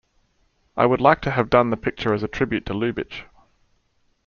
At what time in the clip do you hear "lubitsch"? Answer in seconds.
2.73-3.25